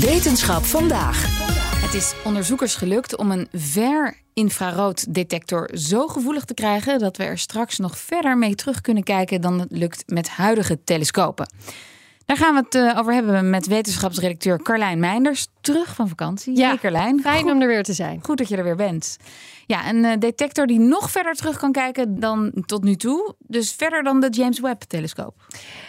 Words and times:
Wetenschap 0.00 0.64
vandaag. 0.64 1.24
Het 1.84 1.94
is 1.94 2.14
onderzoekers 2.24 2.74
gelukt 2.74 3.16
om 3.16 3.30
een 3.30 3.48
ver-infrarood-detector 3.52 5.68
zo 5.72 6.06
gevoelig 6.06 6.44
te 6.44 6.54
krijgen 6.54 6.98
dat 6.98 7.16
we 7.16 7.24
er 7.24 7.38
straks 7.38 7.78
nog 7.78 7.98
verder 7.98 8.38
mee 8.38 8.54
terug 8.54 8.80
kunnen 8.80 9.02
kijken 9.02 9.40
dan 9.40 9.58
het 9.58 9.68
lukt 9.70 10.02
met 10.06 10.28
huidige 10.28 10.84
telescopen. 10.84 11.48
Daar 12.26 12.36
gaan 12.36 12.54
we 12.54 12.60
het 12.60 12.74
eh, 12.74 12.98
over 12.98 13.14
hebben 13.14 13.50
met 13.50 13.66
wetenschapsredacteur 13.66 14.62
Carlijn 14.62 14.98
Meinders. 14.98 15.46
Terug 15.60 15.94
van 15.94 16.08
vakantie. 16.08 16.56
Ja, 16.56 16.68
Hey, 16.68 16.78
Carlijn. 16.78 17.20
Fijn 17.20 17.42
Goed- 17.42 17.52
om 17.52 17.60
er 17.60 17.68
weer 17.68 17.82
te 17.82 17.92
zijn. 17.92 18.20
Goed 18.22 18.38
dat 18.38 18.48
je 18.48 18.56
er 18.56 18.64
weer 18.64 18.76
bent. 18.76 19.16
Ja, 19.66 19.88
een 19.88 20.04
eh, 20.04 20.18
detector 20.18 20.66
die 20.66 20.78
nog 20.78 21.10
verder 21.10 21.34
terug 21.34 21.58
kan 21.58 21.72
kijken 21.72 22.20
dan 22.20 22.52
tot 22.66 22.84
nu 22.84 22.96
toe. 22.96 23.34
Dus 23.38 23.72
verder 23.72 24.02
dan 24.02 24.20
de 24.20 24.28
James 24.30 24.60
Webb-telescoop. 24.60 25.34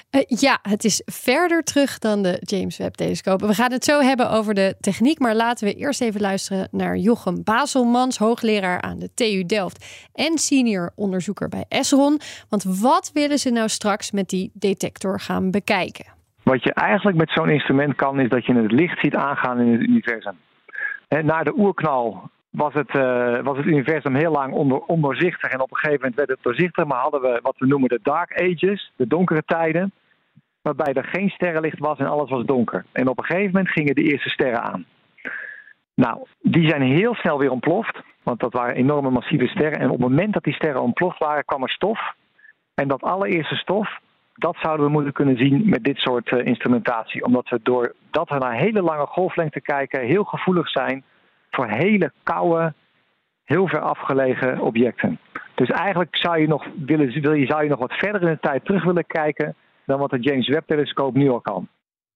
Eh, 0.10 0.22
ja, 0.28 0.60
het 0.62 0.84
is 0.84 1.02
verder 1.06 1.64
terug 1.64 2.00
dan 2.00 2.22
de 2.22 2.38
James 2.40 2.78
Webb-telescoop. 2.78 3.42
We 3.42 3.54
gaan 3.54 3.72
het 3.72 3.84
zo 3.84 4.00
hebben 4.00 4.30
over 4.30 4.54
de 4.54 4.76
techniek, 4.80 5.20
maar 5.20 5.36
laten 5.36 5.68
we 5.68 5.74
eerst 5.74 6.02
even 6.02 6.22
luisteren 6.22 6.68
naar 6.72 6.96
Jochem 6.96 7.44
Baselmans, 7.44 8.18
hoogleraar 8.18 8.82
aan 8.82 9.00
de 9.00 9.14
TU 9.14 9.46
Delft 9.46 10.08
en 10.14 10.38
senior 10.38 10.92
onderzoeker 10.96 11.50
bij 11.50 11.66
Esron. 11.68 12.20
Want 12.50 12.64
wat 12.82 13.12
willen 13.14 13.38
ze 13.38 13.50
nou 13.50 13.68
straks 13.68 14.12
met 14.12 14.30
die 14.30 14.52
detector 14.54 15.20
gaan 15.20 15.52
bekijken? 15.52 16.06
Wat 16.44 16.64
je 16.64 16.74
eigenlijk 16.74 17.18
met 17.18 17.30
zo'n 17.30 17.50
instrument 17.50 17.96
kan, 17.96 18.20
is 18.20 18.30
dat 18.30 18.46
je 18.46 18.54
het 18.54 18.72
licht 18.72 19.00
ziet 19.00 19.16
aangaan 19.16 19.60
in 19.60 19.72
het 19.72 19.82
universum. 19.82 20.38
Na 21.10 21.44
de 21.44 21.54
oerknal 21.58 22.30
was 22.60 22.74
het, 22.74 22.90
eh, 22.90 23.40
was 23.42 23.58
het 23.58 23.66
universum 23.66 24.16
heel 24.16 24.32
lang 24.32 24.54
onder, 24.54 24.80
ondoorzichtig. 24.80 25.52
En 25.52 25.62
op 25.62 25.72
een 25.72 25.78
gegeven 25.78 26.00
moment 26.00 26.16
werd 26.16 26.30
het 26.30 26.40
doorzichtig, 26.42 26.86
maar 26.86 27.02
hadden 27.02 27.22
we 27.22 27.40
wat 27.42 27.58
we 27.58 27.68
noemen 27.68 27.90
de 27.90 28.00
dark 28.04 28.42
ages, 28.42 28.92
de 28.96 29.08
donkere 29.08 29.44
tijden. 29.46 29.92
Waarbij 30.62 30.94
er 30.94 31.04
geen 31.04 31.30
sterrenlicht 31.30 31.80
was 31.80 31.98
en 31.98 32.06
alles 32.06 32.30
was 32.30 32.46
donker. 32.46 32.86
En 32.92 33.08
op 33.08 33.18
een 33.18 33.26
gegeven 33.26 33.52
moment 33.52 33.70
gingen 33.70 33.96
de 33.96 34.04
eerste 34.04 34.30
sterren 34.30 34.62
aan. 34.62 34.86
Nou, 35.96 36.26
die 36.42 36.70
zijn 36.70 36.82
heel 36.82 37.16
snel 37.16 37.40
weer 37.40 37.52
ontploft. 37.52 38.02
Want 38.24 38.40
dat 38.40 38.54
waren 38.54 38.76
enorme 38.76 39.10
massieve 39.10 39.48
sterren. 39.48 39.80
En 39.80 39.90
op 39.90 40.00
het 40.00 40.10
moment 40.10 40.34
dat 40.34 40.44
die 40.44 40.54
sterren 40.54 40.82
ontploft 40.82 41.20
waren, 41.20 41.46
kwam 41.46 41.64
er 41.64 41.70
stof. 41.70 42.00
En 42.74 42.88
dat 42.88 43.02
allereerste 43.02 43.56
stof, 43.56 44.00
dat 44.34 44.58
zouden 44.62 44.86
we 44.86 44.92
moeten 44.92 45.14
kunnen 45.14 45.38
zien 45.38 45.70
met 45.70 45.84
dit 45.84 45.98
soort 45.98 46.32
eh, 46.32 46.46
instrumentatie. 46.46 47.24
Omdat 47.24 47.50
we 47.50 47.60
doordat 47.64 48.30
we 48.30 48.38
naar 48.38 48.54
hele 48.54 48.82
lange 48.82 49.06
golflengte 49.06 49.62
kijken, 49.62 50.06
heel 50.06 50.24
gevoelig 50.24 50.70
zijn 50.70 51.04
voor 51.50 51.68
hele 51.68 52.12
koude, 52.24 52.74
heel 53.44 53.68
ver 53.68 53.80
afgelegen 53.80 54.60
objecten. 54.60 55.20
Dus 55.56 55.70
eigenlijk 55.70 56.16
zou 56.16 56.40
je 56.40 56.48
nog, 56.48 56.68
willen, 56.86 57.12
zou 57.48 57.64
je 57.64 57.70
nog 57.70 57.80
wat 57.80 57.94
verder 57.94 58.22
in 58.22 58.28
de 58.28 58.40
tijd 58.40 58.66
terug 58.66 58.84
willen 58.84 59.06
kijken 59.08 59.56
dan 59.86 60.00
wat 60.00 60.10
de 60.10 60.20
James 60.20 60.48
Webb-telescoop 60.48 61.16
nu 61.16 61.30
al 61.30 61.42
kan. 61.42 61.68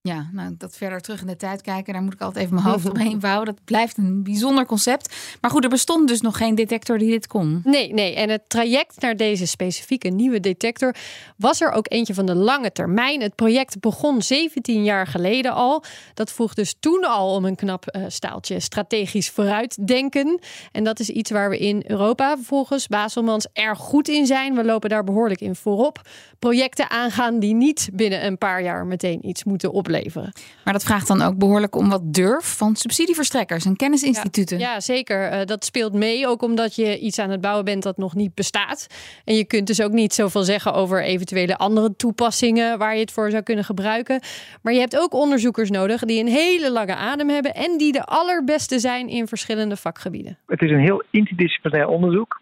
Ja, 0.10 0.30
nou, 0.32 0.56
dat 0.58 0.78
verder 0.78 1.02
terug 1.02 1.22
in 1.22 1.28
de 1.28 1.36
tijd 1.36 1.62
kijken, 1.62 1.94
daar 1.94 2.02
moet 2.02 2.14
ik 2.14 2.22
altijd 2.22 2.46
even 2.46 2.56
mijn 2.56 2.68
hoofd 2.68 2.90
omheen 2.94 3.20
bouwen. 3.20 3.46
Dat 3.46 3.64
blijft 3.66 3.98
een 3.98 4.24
bijzonder 4.24 4.66
concept. 4.66 5.16
Maar 5.42 5.52
goed, 5.52 5.64
er 5.64 5.70
bestond 5.70 6.08
dus 6.08 6.22
nog 6.22 6.38
geen 6.38 6.56
detector 6.56 6.98
die 6.98 7.10
dit 7.10 7.28
kon. 7.28 7.62
Nee, 7.64 7.94
nee. 7.94 8.16
En 8.16 8.30
het 8.30 8.42
traject 8.48 9.02
naar 9.02 9.16
deze 9.16 9.48
specifieke 9.48 10.08
nieuwe 10.08 10.40
detector 10.40 10.96
was 11.38 11.62
er 11.62 11.72
ook 11.72 11.92
eentje 11.92 12.14
van 12.14 12.26
de 12.26 12.36
lange 12.36 12.72
termijn. 12.72 13.22
Het 13.22 13.36
project 13.36 13.80
begon 13.80 14.22
17 14.22 14.84
jaar 14.84 15.08
geleden 15.08 15.54
al. 15.54 15.84
Dat 16.14 16.32
vroeg 16.32 16.54
dus 16.54 16.76
toen 16.80 17.04
al 17.04 17.36
om 17.36 17.46
een 17.46 17.56
knap 17.56 17.88
eh, 17.88 18.04
staaltje 18.08 18.60
strategisch 18.60 19.30
vooruitdenken. 19.30 20.40
En 20.72 20.84
dat 20.84 21.00
is 21.00 21.10
iets 21.10 21.32
waar 21.32 21.50
we 21.50 21.58
in 21.58 21.84
Europa 21.88 22.38
volgens 22.42 22.88
Baselmans 22.88 23.48
erg 23.54 23.80
goed 23.80 24.08
in 24.08 24.26
zijn. 24.26 24.56
We 24.56 24.64
lopen 24.64 24.90
daar 24.90 25.04
behoorlijk 25.04 25.42
in 25.42 25.56
voorop. 25.56 26.02
Projecten 26.40 26.90
aangaan 26.90 27.40
die 27.40 27.54
niet 27.54 27.90
binnen 27.94 28.26
een 28.26 28.38
paar 28.38 28.64
jaar 28.64 28.86
meteen 28.86 29.28
iets 29.28 29.44
moeten 29.44 29.72
opleveren. 29.94 30.32
Maar 30.64 30.74
dat 30.74 30.84
vraagt 30.84 31.08
dan 31.08 31.22
ook 31.22 31.38
behoorlijk 31.38 31.76
om 31.76 31.90
wat 31.90 32.14
durf 32.14 32.58
van 32.58 32.76
subsidieverstrekkers 32.76 33.66
en 33.66 33.76
kennisinstituten. 33.76 34.60
Ja, 34.60 34.80
zeker. 34.80 35.30
Eh, 35.30 35.46
dat 35.46 35.66
speelt 35.66 35.94
mee, 35.94 36.28
ook 36.28 36.42
omdat 36.42 36.76
je 36.76 37.00
iets 37.00 37.20
aan 37.20 37.30
het 37.30 37.42
bouwen 37.42 37.66
bent 37.66 37.84
dat 37.84 37.98
nog 37.98 38.16
niet 38.16 38.36
bestaat. 38.36 38.88
En 39.26 39.36
je 39.36 39.46
kunt 39.46 39.68
dus 39.68 39.82
ook 39.82 39.92
niet 39.92 40.14
zoveel 40.14 40.44
zeggen 40.44 40.74
over 40.74 41.04
eventuele 41.04 41.58
andere 41.58 41.96
toepassingen 41.96 42.78
waar 42.78 42.94
je 42.94 43.00
het 43.00 43.12
voor 43.12 43.32
zou 43.32 43.44
kunnen 43.44 43.64
gebruiken. 43.64 44.20
Maar 44.62 44.74
je 44.74 44.80
hebt 44.80 44.98
ook 44.98 45.14
onderzoekers 45.14 45.70
nodig 45.70 46.02
die 46.02 46.20
een 46.20 46.28
hele 46.28 46.72
lange 46.72 46.96
adem 46.96 47.30
hebben 47.30 47.54
en 47.54 47.78
die 47.78 47.92
de 47.92 48.04
allerbeste 48.04 48.80
zijn 48.80 49.08
in 49.08 49.28
verschillende 49.28 49.76
vakgebieden. 49.76 50.38
Het 50.48 50.62
is 50.62 50.72
een 50.72 50.80
heel 50.80 51.04
interdisciplinair 51.10 51.88
onderzoek. 51.88 52.42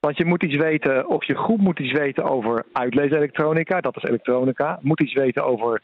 Want 0.00 0.16
je 0.16 0.24
moet 0.24 0.42
iets 0.42 0.56
weten, 0.56 1.08
of 1.08 1.24
je 1.24 1.34
groep 1.34 1.60
moet 1.60 1.78
iets 1.78 1.92
weten 1.92 2.24
over 2.24 2.64
uitleeselektronica, 2.72 3.80
dat 3.80 3.96
is 3.96 4.02
elektronica. 4.02 4.78
Moet 4.80 5.00
iets 5.00 5.14
weten 5.14 5.44
over 5.44 5.80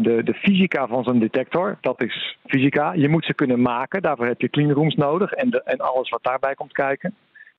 de, 0.00 0.22
de 0.22 0.34
fysica 0.34 0.86
van 0.86 1.04
zo'n 1.04 1.18
detector, 1.18 1.78
dat 1.80 2.02
is 2.02 2.36
fysica. 2.46 2.92
Je 2.92 3.08
moet 3.08 3.24
ze 3.24 3.34
kunnen 3.34 3.62
maken, 3.62 4.02
daarvoor 4.02 4.26
heb 4.26 4.40
je 4.40 4.50
cleanrooms 4.50 4.94
nodig 4.94 5.32
en, 5.32 5.50
en 5.50 5.78
alles 5.78 6.08
wat 6.08 6.22
daarbij 6.22 6.54
komt 6.54 6.72
kijken. 6.72 7.14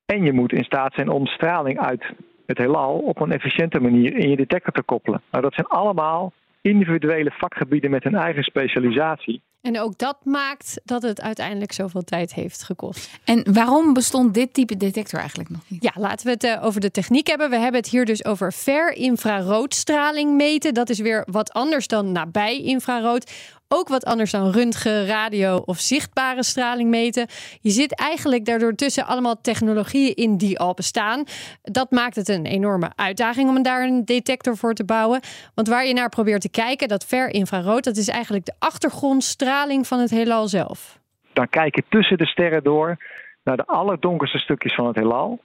En 0.06 0.24
je 0.24 0.34
moet 0.34 0.52
in 0.52 0.64
staat 0.64 0.94
zijn 0.94 1.10
om 1.10 1.26
straling 1.26 1.80
uit 1.80 2.14
het 2.46 2.58
heelal 2.58 2.98
op 2.98 3.22
een 3.22 3.32
efficiënte 3.32 3.80
manier 3.80 4.18
in 4.18 4.30
je 4.30 4.36
detector 4.36 4.74
te 4.74 4.82
koppelen. 4.82 5.22
Nou, 5.32 5.44
dat 5.44 5.54
zijn 5.54 5.68
allemaal 5.68 6.34
individuele 6.62 7.32
vakgebieden 7.32 7.92
met 7.92 8.04
hun 8.04 8.16
eigen 8.16 8.44
specialisatie. 8.44 9.42
En 9.64 9.80
ook 9.80 9.98
dat 9.98 10.18
maakt 10.24 10.82
dat 10.86 11.02
het 11.02 11.22
uiteindelijk 11.22 11.72
zoveel 11.72 12.02
tijd 12.02 12.34
heeft 12.34 12.64
gekost. 12.64 13.10
En 13.24 13.54
waarom 13.54 13.94
bestond 13.94 14.34
dit 14.34 14.54
type 14.54 14.78
detector 14.78 15.20
eigenlijk 15.20 15.50
nog 15.50 15.62
niet? 15.68 15.84
Ja, 15.84 15.92
laten 15.96 16.26
we 16.26 16.32
het 16.32 16.44
eh, 16.44 16.66
over 16.66 16.82
de 16.82 16.92
techniek 16.92 17.28
hebben. 17.28 17.50
We 17.50 17.58
hebben 17.58 17.82
het 17.82 17.90
hier 17.90 18.06
dus 18.06 18.26
over 18.26 18.54
ver 18.54 18.94
infraroodstraling 18.94 20.36
meten. 20.36 20.74
Dat 20.74 20.90
is 20.90 21.00
weer 21.00 21.28
wat 21.32 21.54
anders 21.54 21.88
dan 21.88 22.12
nabij 22.12 22.62
infrarood. 22.62 23.32
Ook 23.76 23.88
wat 23.88 24.06
anders 24.06 24.32
dan 24.32 24.52
röntgen, 24.52 25.06
radio 25.06 25.56
of 25.66 25.78
zichtbare 25.80 26.44
straling 26.44 26.90
meten. 26.90 27.28
Je 27.62 27.70
zit 27.70 28.00
eigenlijk 28.00 28.46
daardoor 28.46 28.74
tussen 28.76 29.06
allemaal 29.06 29.42
technologieën 29.42 30.16
in 30.16 30.38
die 30.38 30.60
al 30.60 30.74
bestaan. 30.74 31.24
Dat 31.62 31.92
maakt 31.92 32.16
het 32.16 32.30
een 32.30 32.46
enorme 32.46 32.92
uitdaging 32.96 33.50
om 33.50 33.64
daar 33.64 33.84
een 33.84 34.06
detector 34.06 34.58
voor 34.58 34.74
te 34.74 34.86
bouwen. 34.86 35.20
Want 35.56 35.68
waar 35.68 35.86
je 35.86 35.94
naar 35.94 36.10
probeert 36.10 36.42
te 36.42 36.50
kijken, 36.50 36.88
dat 36.88 37.06
ver 37.06 37.30
infrarood, 37.30 37.84
dat 37.84 37.98
is 37.98 38.08
eigenlijk 38.08 38.46
de 38.46 38.54
achtergrondstraling 38.60 39.88
van 39.88 40.00
het 40.00 40.10
heelal 40.10 40.48
zelf. 40.48 41.00
Dan 41.34 41.50
kijk 41.50 41.76
je 41.76 41.84
tussen 41.90 42.18
de 42.18 42.26
sterren 42.26 42.64
door 42.64 42.98
naar 43.44 43.58
de 43.58 43.66
allerdonkerste 43.66 44.38
stukjes 44.38 44.76
van 44.76 44.88
het 44.88 44.96
heelal. 44.96 45.40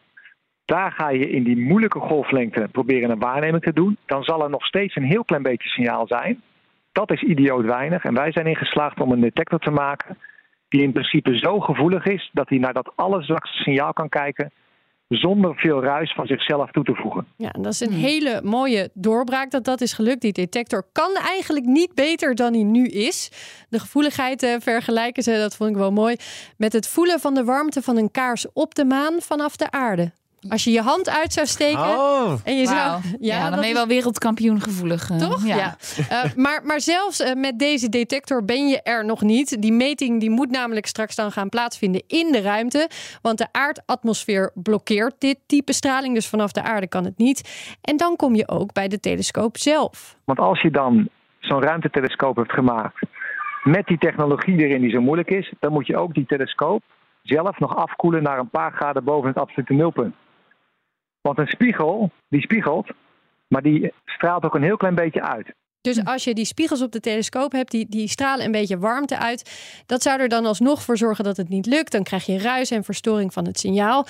Daar 0.65 0.93
ga 0.93 1.11
je 1.11 1.31
in 1.31 1.43
die 1.43 1.59
moeilijke 1.59 2.00
golflengte 2.00 2.69
proberen 2.72 3.11
een 3.11 3.19
waarneming 3.19 3.62
te 3.62 3.72
doen. 3.72 3.97
Dan 4.06 4.22
zal 4.22 4.43
er 4.43 4.50
nog 4.50 4.67
steeds 4.67 4.97
een 4.97 5.05
heel 5.05 5.25
klein 5.25 5.43
beetje 5.43 5.69
signaal 5.69 6.06
zijn. 6.06 6.43
Dat 6.99 7.11
is 7.11 7.23
idioot 7.23 7.65
weinig. 7.65 8.05
En 8.05 8.15
wij 8.15 8.33
zijn 8.33 8.47
in 8.47 8.57
geslaagd 8.57 9.01
om 9.01 9.13
een 9.13 9.21
detector 9.21 9.59
te 9.59 9.71
maken 9.71 10.19
die 10.69 10.83
in 10.83 10.93
principe 10.93 11.39
zo 11.39 11.61
gevoelig 11.61 12.05
is 12.05 12.31
dat 12.33 12.49
hij 12.49 12.59
naar 12.59 12.73
dat 12.73 12.93
allerzwakste 12.95 13.57
signaal 13.57 13.93
kan 13.93 14.09
kijken 14.09 14.53
zonder 15.09 15.55
veel 15.57 15.83
ruis 15.83 16.13
van 16.15 16.27
zichzelf 16.27 16.71
toe 16.71 16.85
te 16.85 16.95
voegen. 16.95 17.27
Ja, 17.37 17.53
en 17.53 17.63
dat 17.63 17.73
is 17.73 17.81
een 17.81 17.93
hele 17.93 18.41
mooie 18.45 18.91
doorbraak 18.95 19.51
dat 19.51 19.65
dat 19.65 19.81
is 19.81 19.93
gelukt. 19.93 20.21
Die 20.21 20.33
detector 20.33 20.83
kan 20.93 21.15
eigenlijk 21.15 21.67
niet 21.67 21.95
beter 21.95 22.35
dan 22.35 22.53
hij 22.53 22.63
nu 22.63 22.87
is. 22.87 23.31
De 23.69 23.79
gevoeligheid 23.79 24.43
eh, 24.43 24.55
vergelijken 24.59 25.23
ze, 25.23 25.33
dat 25.33 25.56
vond 25.56 25.71
ik 25.71 25.77
wel 25.77 25.93
mooi, 25.93 26.17
met 26.56 26.73
het 26.73 26.89
voelen 26.89 27.21
van 27.21 27.35
de 27.35 27.44
warmte 27.44 27.83
van 27.83 27.97
een 27.97 28.11
kaars 28.11 28.53
op 28.53 28.75
de 28.75 28.85
maan 28.85 29.15
vanaf 29.21 29.56
de 29.56 29.71
aarde. 29.71 30.12
Als 30.49 30.64
je 30.64 30.70
je 30.70 30.81
hand 30.81 31.08
uit 31.11 31.32
zou 31.32 31.46
steken 31.46 31.79
Oh. 31.81 32.32
en 32.44 32.56
je 32.58 32.67
zou... 32.67 33.00
Ja, 33.20 33.50
dan 33.50 33.58
ben 33.58 33.69
je 33.69 33.75
wel 33.75 33.87
wereldkampioen 33.87 34.61
gevoelig. 34.61 35.11
eh, 35.11 35.17
Toch? 35.17 35.46
Ja. 35.46 35.76
Eh, 36.08 36.25
maar, 36.37 36.61
maar 36.64 36.81
zelfs 36.81 37.20
eh, 37.20 37.35
met 37.35 37.58
deze 37.58 37.88
detector 37.88 38.44
ben 38.44 38.69
je 38.69 38.82
er 38.82 39.05
nog 39.05 39.23
niet. 39.23 39.62
Die 39.62 39.73
meting 39.73 40.20
die 40.20 40.31
moet 40.31 40.50
namelijk 40.50 40.87
straks 40.87 41.14
dan 41.14 41.32
gaan 41.32 41.49
plaatsvinden 41.49 42.02
in 42.06 42.32
de 42.32 42.40
ruimte. 42.40 42.88
Want 43.23 43.38
de 43.38 43.46
aardatmosfeer 43.52 44.50
blokkeert 44.55 45.14
dit 45.19 45.38
type 45.46 45.73
straling. 45.73 46.14
Dus 46.14 46.29
vanaf 46.29 46.52
de 46.52 46.62
aarde 46.62 46.88
kan 46.88 47.05
het 47.05 47.19
niet. 47.19 47.75
En 47.82 47.96
dan 47.96 48.17
kom 48.17 48.34
je 48.34 48.49
ook 48.49 48.73
bij 48.73 48.88
de 48.88 49.00
telescoop 49.00 49.56
zelf. 49.56 50.17
Want 50.25 50.38
als 50.38 50.61
je 50.61 50.70
dan 50.70 51.08
zo'n 51.41 51.62
ruimtetelescoop 51.62 52.37
hebt 52.37 52.52
gemaakt 52.52 53.00
met 53.64 53.87
die 53.87 53.99
technologie 53.99 54.56
erin 54.56 54.81
die 54.81 54.91
zo 54.91 55.00
moeilijk 55.00 55.31
is, 55.31 55.52
dan 55.61 55.73
moet 55.73 55.87
je 55.87 55.96
ook 55.96 56.14
die 56.14 56.26
telescoop 56.26 56.82
zelf 57.23 57.58
nog 57.58 57.76
afkoelen 57.76 58.23
naar 58.23 58.38
een 58.38 58.50
paar 58.50 58.73
graden 58.73 59.05
boven 59.05 59.29
het 59.29 59.38
absolute 59.38 59.73
nulpunt. 59.73 60.14
Want 61.29 61.39
een 61.39 61.55
spiegel, 61.55 62.11
die 62.29 62.41
spiegelt, 62.41 62.91
maar 63.49 63.63
die 63.63 63.93
straalt 64.05 64.45
ook 64.45 64.55
een 64.55 64.63
heel 64.63 64.77
klein 64.77 64.95
beetje 64.95 65.23
uit. 65.23 65.53
Dus 65.81 66.05
als 66.05 66.25
je 66.25 66.35
die 66.35 66.45
spiegels 66.45 66.83
op 66.83 66.93
de 66.93 67.01
telescoop 67.01 67.53
hebt, 67.53 67.71
die, 67.71 67.87
die 67.89 68.09
stralen 68.09 68.45
een 68.45 68.53
beetje 68.53 68.79
warmte 68.79 69.19
uit. 69.19 69.51
Dat 69.87 70.03
zou 70.03 70.21
er 70.21 70.29
dan 70.29 70.47
alsnog 70.47 70.83
voor 70.83 70.97
zorgen 70.97 71.25
dat 71.25 71.37
het 71.37 71.49
niet 71.49 71.67
lukt. 71.67 71.93
Dan 71.93 72.03
krijg 72.03 72.27
je 72.27 72.39
ruis 72.39 72.71
en 72.71 72.85
verstoring 72.85 73.33
van 73.33 73.47
het 73.47 73.59
signaal. 73.59 74.07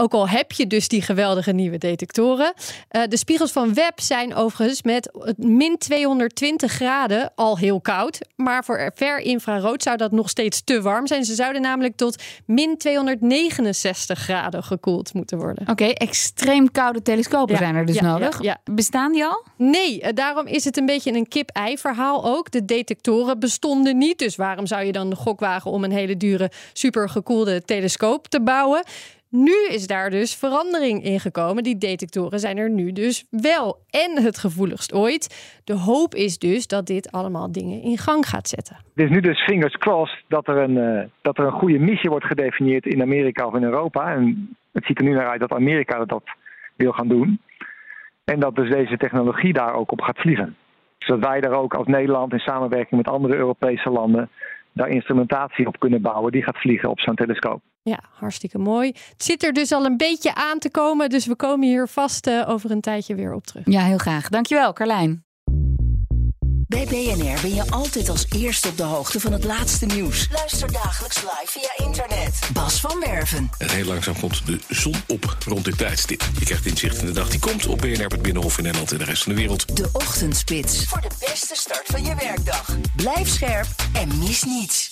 Ook 0.00 0.12
al 0.12 0.28
heb 0.28 0.52
je 0.52 0.66
dus 0.66 0.88
die 0.88 1.02
geweldige 1.02 1.52
nieuwe 1.52 1.78
detectoren. 1.78 2.52
Uh, 2.90 3.02
de 3.08 3.16
spiegels 3.16 3.52
van 3.52 3.74
Webb 3.74 4.00
zijn 4.00 4.34
overigens 4.34 4.82
met 4.82 5.10
min 5.36 5.78
220 5.78 6.72
graden 6.72 7.32
al 7.34 7.58
heel 7.58 7.80
koud. 7.80 8.18
Maar 8.36 8.64
voor 8.64 8.90
ver 8.94 9.18
infrarood 9.18 9.82
zou 9.82 9.96
dat 9.96 10.12
nog 10.12 10.28
steeds 10.28 10.64
te 10.64 10.82
warm 10.82 11.06
zijn. 11.06 11.24
Ze 11.24 11.34
zouden 11.34 11.62
namelijk 11.62 11.96
tot 11.96 12.22
min 12.46 12.76
269 12.76 14.18
graden 14.18 14.62
gekoeld 14.62 15.14
moeten 15.14 15.38
worden. 15.38 15.62
Oké, 15.62 15.70
okay, 15.70 15.90
extreem 15.90 16.70
koude 16.70 17.02
telescopen 17.02 17.54
ja, 17.54 17.60
zijn 17.60 17.74
er 17.74 17.86
dus 17.86 17.94
ja, 17.94 18.02
nodig. 18.02 18.42
Ja, 18.42 18.58
Bestaan 18.64 19.12
die 19.12 19.24
al? 19.24 19.44
Nee, 19.56 20.02
uh, 20.02 20.08
daarom 20.14 20.46
is 20.46 20.64
het 20.64 20.76
een 20.76 20.86
beetje 20.86 21.12
een 21.12 21.28
kip-ei 21.28 21.78
verhaal 21.78 22.24
ook. 22.24 22.50
De 22.50 22.64
detectoren 22.64 23.38
bestonden 23.38 23.98
niet. 23.98 24.18
Dus 24.18 24.36
waarom 24.36 24.66
zou 24.66 24.84
je 24.84 24.92
dan 24.92 25.10
de 25.10 25.16
gok 25.16 25.40
wagen 25.40 25.70
om 25.70 25.84
een 25.84 25.92
hele 25.92 26.16
dure, 26.16 26.50
super 26.72 27.08
gekoelde 27.08 27.62
telescoop 27.64 28.28
te 28.28 28.42
bouwen? 28.42 28.82
Nu 29.30 29.66
is 29.68 29.86
daar 29.86 30.10
dus 30.10 30.36
verandering 30.36 31.04
in 31.04 31.20
gekomen. 31.20 31.62
Die 31.62 31.78
detectoren 31.78 32.38
zijn 32.38 32.58
er 32.58 32.70
nu 32.70 32.92
dus 32.92 33.26
wel. 33.30 33.78
En 33.90 34.22
het 34.24 34.38
gevoeligst 34.38 34.92
ooit. 34.92 35.60
De 35.64 35.74
hoop 35.74 36.14
is 36.14 36.38
dus 36.38 36.66
dat 36.66 36.86
dit 36.86 37.12
allemaal 37.12 37.52
dingen 37.52 37.82
in 37.82 37.98
gang 37.98 38.26
gaat 38.26 38.48
zetten. 38.48 38.76
Het 38.94 39.04
is 39.04 39.10
nu 39.10 39.20
dus 39.20 39.44
fingers 39.44 39.76
crossed 39.76 40.24
dat 40.28 40.48
er 40.48 40.56
een, 40.56 40.76
uh, 40.76 41.02
dat 41.22 41.38
er 41.38 41.44
een 41.44 41.60
goede 41.60 41.78
missie 41.78 42.10
wordt 42.10 42.24
gedefinieerd 42.24 42.86
in 42.86 43.02
Amerika 43.02 43.46
of 43.46 43.54
in 43.54 43.62
Europa. 43.62 44.14
En 44.14 44.56
het 44.72 44.84
ziet 44.84 44.98
er 44.98 45.04
nu 45.04 45.12
naar 45.12 45.28
uit 45.28 45.40
dat 45.40 45.52
Amerika 45.52 46.04
dat 46.04 46.22
wil 46.76 46.92
gaan 46.92 47.08
doen. 47.08 47.40
En 48.24 48.40
dat 48.40 48.56
dus 48.56 48.70
deze 48.70 48.96
technologie 48.96 49.52
daar 49.52 49.74
ook 49.74 49.92
op 49.92 50.00
gaat 50.00 50.18
vliegen. 50.18 50.56
Zodat 50.98 51.28
wij 51.28 51.40
daar 51.40 51.52
ook 51.52 51.74
als 51.74 51.86
Nederland 51.86 52.32
in 52.32 52.38
samenwerking 52.38 53.02
met 53.02 53.12
andere 53.12 53.34
Europese 53.34 53.90
landen 53.90 54.30
daar 54.72 54.88
instrumentatie 54.88 55.66
op 55.66 55.78
kunnen 55.78 56.02
bouwen 56.02 56.32
die 56.32 56.42
gaat 56.42 56.60
vliegen 56.60 56.90
op 56.90 57.00
zo'n 57.00 57.14
telescoop. 57.14 57.60
Ja, 57.82 58.00
hartstikke 58.12 58.58
mooi. 58.58 58.86
Het 58.88 59.24
zit 59.24 59.42
er 59.42 59.52
dus 59.52 59.72
al 59.72 59.84
een 59.84 59.96
beetje 59.96 60.34
aan 60.34 60.58
te 60.58 60.70
komen, 60.70 61.08
dus 61.08 61.26
we 61.26 61.36
komen 61.36 61.68
hier 61.68 61.88
vast 61.88 62.26
uh, 62.26 62.48
over 62.48 62.70
een 62.70 62.80
tijdje 62.80 63.14
weer 63.14 63.34
op 63.34 63.46
terug. 63.46 63.62
Ja, 63.66 63.84
heel 63.84 63.98
graag. 63.98 64.28
Dankjewel, 64.28 64.72
Carlijn. 64.72 65.24
Bij 66.70 66.84
BNR 66.84 67.40
ben 67.40 67.54
je 67.54 67.70
altijd 67.70 68.08
als 68.08 68.26
eerste 68.36 68.68
op 68.68 68.76
de 68.76 68.82
hoogte 68.82 69.20
van 69.20 69.32
het 69.32 69.44
laatste 69.44 69.86
nieuws. 69.86 70.28
Luister 70.32 70.72
dagelijks 70.72 71.22
live 71.22 71.46
via 71.46 71.86
internet. 71.86 72.38
Bas 72.52 72.80
van 72.80 73.00
Werven. 73.00 73.50
En 73.58 73.70
heel 73.70 73.84
langzaam 73.84 74.18
komt 74.20 74.46
de 74.46 74.58
zon 74.68 74.94
op 75.08 75.36
rond 75.46 75.64
dit 75.64 75.78
tijdstip. 75.78 76.28
Je 76.38 76.44
krijgt 76.44 76.66
inzicht 76.66 76.98
in 76.98 77.06
de 77.06 77.12
dag 77.12 77.30
die 77.30 77.40
komt 77.40 77.66
op 77.66 77.78
BNR, 77.78 78.06
het 78.06 78.22
Binnenhof 78.22 78.56
in 78.56 78.62
Nederland 78.62 78.92
en 78.92 78.98
de 78.98 79.04
rest 79.04 79.22
van 79.22 79.32
de 79.32 79.38
wereld. 79.38 79.76
De 79.76 79.88
Ochtendspits. 79.92 80.84
Voor 80.84 81.00
de 81.00 81.10
beste 81.18 81.54
start 81.54 81.86
van 81.86 82.04
je 82.04 82.14
werkdag. 82.14 82.76
Blijf 82.96 83.28
scherp 83.28 83.68
en 83.92 84.18
mis 84.18 84.44
niets. 84.44 84.89